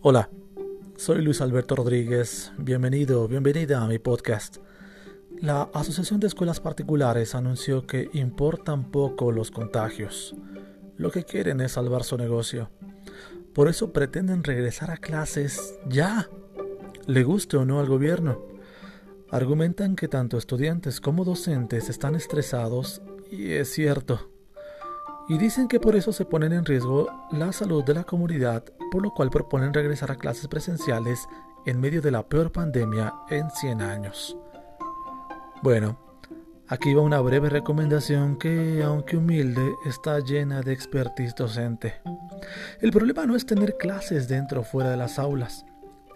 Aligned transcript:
Hola, 0.00 0.30
soy 0.96 1.22
Luis 1.22 1.40
Alberto 1.40 1.74
Rodríguez. 1.74 2.52
Bienvenido, 2.56 3.26
bienvenida 3.26 3.82
a 3.82 3.88
mi 3.88 3.98
podcast. 3.98 4.58
La 5.40 5.62
Asociación 5.74 6.20
de 6.20 6.28
Escuelas 6.28 6.60
Particulares 6.60 7.34
anunció 7.34 7.84
que 7.84 8.08
importan 8.12 8.92
poco 8.92 9.32
los 9.32 9.50
contagios. 9.50 10.36
Lo 10.96 11.10
que 11.10 11.24
quieren 11.24 11.60
es 11.60 11.72
salvar 11.72 12.04
su 12.04 12.16
negocio. 12.16 12.70
Por 13.52 13.68
eso 13.68 13.92
pretenden 13.92 14.44
regresar 14.44 14.92
a 14.92 14.98
clases 14.98 15.76
ya, 15.88 16.30
le 17.06 17.24
guste 17.24 17.56
o 17.56 17.64
no 17.64 17.80
al 17.80 17.88
gobierno. 17.88 18.40
Argumentan 19.32 19.96
que 19.96 20.06
tanto 20.06 20.38
estudiantes 20.38 21.00
como 21.00 21.24
docentes 21.24 21.88
están 21.88 22.14
estresados 22.14 23.02
y 23.32 23.50
es 23.50 23.72
cierto 23.72 24.30
y 25.28 25.36
dicen 25.36 25.68
que 25.68 25.78
por 25.78 25.94
eso 25.94 26.12
se 26.12 26.24
ponen 26.24 26.52
en 26.52 26.64
riesgo 26.64 27.08
la 27.30 27.52
salud 27.52 27.84
de 27.84 27.94
la 27.94 28.04
comunidad, 28.04 28.64
por 28.90 29.02
lo 29.02 29.12
cual 29.12 29.28
proponen 29.28 29.74
regresar 29.74 30.10
a 30.10 30.16
clases 30.16 30.48
presenciales 30.48 31.28
en 31.66 31.80
medio 31.80 32.00
de 32.00 32.10
la 32.10 32.26
peor 32.26 32.50
pandemia 32.50 33.12
en 33.28 33.50
100 33.50 33.82
años. 33.82 34.38
Bueno, 35.62 35.98
aquí 36.66 36.94
va 36.94 37.02
una 37.02 37.20
breve 37.20 37.50
recomendación 37.50 38.38
que, 38.38 38.82
aunque 38.82 39.18
humilde, 39.18 39.74
está 39.84 40.18
llena 40.20 40.62
de 40.62 40.72
expertise 40.72 41.34
docente. 41.34 42.00
El 42.80 42.90
problema 42.90 43.26
no 43.26 43.36
es 43.36 43.44
tener 43.44 43.76
clases 43.76 44.28
dentro 44.28 44.62
o 44.62 44.64
fuera 44.64 44.90
de 44.90 44.96
las 44.96 45.18
aulas. 45.18 45.66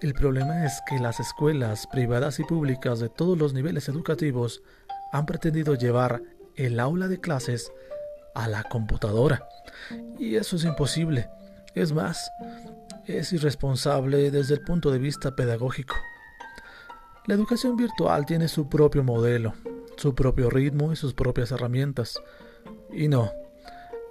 El 0.00 0.14
problema 0.14 0.64
es 0.64 0.80
que 0.88 0.98
las 0.98 1.20
escuelas 1.20 1.86
privadas 1.86 2.40
y 2.40 2.44
públicas 2.44 2.98
de 2.98 3.10
todos 3.10 3.36
los 3.36 3.52
niveles 3.52 3.88
educativos 3.88 4.62
han 5.12 5.26
pretendido 5.26 5.74
llevar 5.74 6.22
el 6.56 6.80
aula 6.80 7.08
de 7.08 7.20
clases 7.20 7.72
a 8.34 8.48
la 8.48 8.64
computadora. 8.64 9.48
Y 10.18 10.36
eso 10.36 10.56
es 10.56 10.64
imposible. 10.64 11.28
Es 11.74 11.92
más, 11.92 12.30
es 13.06 13.32
irresponsable 13.32 14.30
desde 14.30 14.54
el 14.54 14.60
punto 14.62 14.90
de 14.90 14.98
vista 14.98 15.34
pedagógico. 15.34 15.94
La 17.26 17.34
educación 17.34 17.76
virtual 17.76 18.26
tiene 18.26 18.48
su 18.48 18.68
propio 18.68 19.04
modelo, 19.04 19.54
su 19.96 20.14
propio 20.14 20.50
ritmo 20.50 20.92
y 20.92 20.96
sus 20.96 21.14
propias 21.14 21.52
herramientas. 21.52 22.20
Y 22.92 23.08
no, 23.08 23.30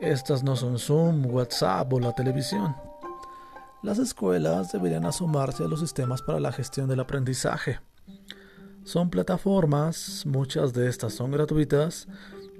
estas 0.00 0.42
no 0.42 0.56
son 0.56 0.78
Zoom, 0.78 1.26
WhatsApp 1.26 1.92
o 1.92 2.00
la 2.00 2.14
televisión. 2.14 2.74
Las 3.82 3.98
escuelas 3.98 4.72
deberían 4.72 5.06
asomarse 5.06 5.64
a 5.64 5.68
los 5.68 5.80
sistemas 5.80 6.22
para 6.22 6.38
la 6.38 6.52
gestión 6.52 6.88
del 6.88 7.00
aprendizaje. 7.00 7.80
Son 8.84 9.10
plataformas, 9.10 10.24
muchas 10.26 10.72
de 10.72 10.88
estas 10.88 11.14
son 11.14 11.30
gratuitas, 11.30 12.08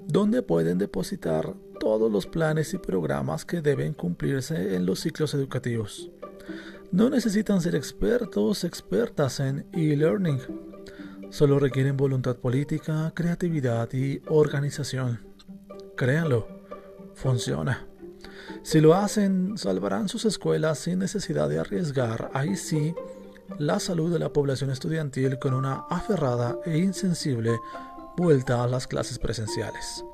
donde 0.07 0.41
pueden 0.41 0.77
depositar 0.77 1.53
todos 1.79 2.11
los 2.11 2.27
planes 2.27 2.73
y 2.73 2.77
programas 2.77 3.45
que 3.45 3.61
deben 3.61 3.93
cumplirse 3.93 4.75
en 4.75 4.85
los 4.85 4.99
ciclos 4.99 5.33
educativos. 5.33 6.11
No 6.91 7.09
necesitan 7.09 7.61
ser 7.61 7.75
expertos, 7.75 8.63
expertas 8.63 9.39
en 9.39 9.65
e-learning. 9.73 10.39
Solo 11.29 11.57
requieren 11.57 11.95
voluntad 11.95 12.35
política, 12.35 13.11
creatividad 13.15 13.91
y 13.93 14.21
organización. 14.27 15.21
Créanlo, 15.95 16.47
funciona. 17.15 17.87
Si 18.63 18.81
lo 18.81 18.93
hacen, 18.93 19.57
salvarán 19.57 20.09
sus 20.09 20.25
escuelas 20.25 20.79
sin 20.79 20.99
necesidad 20.99 21.49
de 21.49 21.59
arriesgar, 21.59 22.29
ahí 22.33 22.55
sí, 22.55 22.93
la 23.57 23.79
salud 23.79 24.11
de 24.11 24.19
la 24.19 24.33
población 24.33 24.69
estudiantil 24.69 25.39
con 25.39 25.53
una 25.53 25.85
aferrada 25.89 26.57
e 26.65 26.77
insensible 26.77 27.59
vuelta 28.17 28.63
a 28.63 28.67
las 28.67 28.87
clases 28.87 29.19
presenciales. 29.19 30.05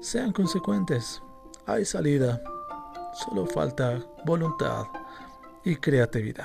Sean 0.00 0.32
consecuentes, 0.32 1.22
hay 1.66 1.84
salida, 1.84 2.40
solo 3.12 3.46
falta 3.46 4.00
voluntad 4.24 4.86
y 5.64 5.76
creatividad. 5.76 6.44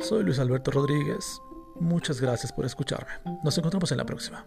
Soy 0.00 0.24
Luis 0.24 0.38
Alberto 0.38 0.70
Rodríguez, 0.70 1.40
muchas 1.80 2.20
gracias 2.20 2.52
por 2.52 2.64
escucharme. 2.64 3.12
Nos 3.42 3.56
encontramos 3.56 3.90
en 3.92 3.98
la 3.98 4.04
próxima. 4.04 4.46